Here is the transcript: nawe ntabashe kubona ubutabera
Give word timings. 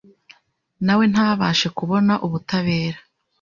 nawe 0.85 1.03
ntabashe 1.13 1.67
kubona 1.77 2.13
ubutabera 2.25 2.99